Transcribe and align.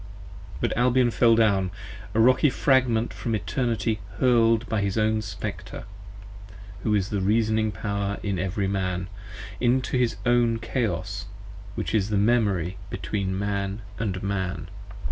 But 0.59 0.75
Albion 0.75 1.11
fell 1.11 1.35
down, 1.35 1.69
a 2.15 2.19
Rocky 2.19 2.49
fragment 2.49 3.13
from 3.13 3.35
Eternity 3.35 3.99
hurl'd 4.17 4.67
By 4.67 4.81
his 4.81 4.97
own 4.97 5.21
Spectre, 5.21 5.83
who 6.81 6.95
is 6.95 7.09
the 7.11 7.21
Reasoning 7.21 7.71
Power 7.71 8.17
in 8.23 8.39
every 8.39 8.67
Man, 8.67 9.09
Into 9.59 9.99
his 9.99 10.15
own 10.25 10.57
Chaos 10.57 11.27
which 11.75 11.93
is 11.93 12.09
the 12.09 12.17
Memory 12.17 12.77
between 12.89 13.37
Man 13.37 13.83
& 14.01 14.21
Man. 14.23 14.69